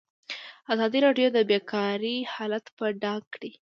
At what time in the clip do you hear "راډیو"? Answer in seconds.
1.05-1.27